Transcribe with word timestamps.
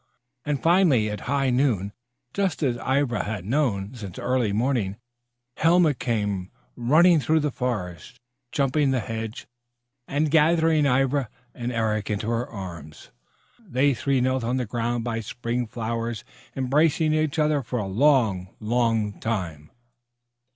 And 0.45 0.59
finally, 0.63 1.11
at 1.11 1.19
high 1.29 1.51
noon, 1.51 1.93
just 2.33 2.63
as 2.63 2.75
Ivra 2.79 3.23
had 3.23 3.45
known 3.45 3.89
she 3.89 3.91
would 3.91 3.97
since 3.99 4.17
early 4.17 4.51
morning, 4.51 4.97
Helma 5.57 5.93
came, 5.93 6.49
running 6.75 7.19
through 7.19 7.41
the 7.41 7.51
forest, 7.51 8.19
jumping 8.51 8.89
the 8.89 8.99
hedge, 8.99 9.45
and 10.07 10.31
gathering 10.31 10.87
Ivra 10.87 11.29
and 11.53 11.71
Eric 11.71 12.09
into 12.09 12.29
her 12.29 12.47
arms. 12.47 13.11
They 13.59 13.93
three 13.93 14.21
knelt 14.21 14.43
on 14.43 14.57
the 14.57 14.65
ground 14.65 15.03
by 15.03 15.17
the 15.17 15.21
spring 15.21 15.67
flowers 15.67 16.23
embracing 16.55 17.13
each 17.13 17.37
other 17.37 17.61
for 17.61 17.77
a 17.77 17.85
long, 17.85 18.55
long 18.59 19.19
minute. 19.23 19.69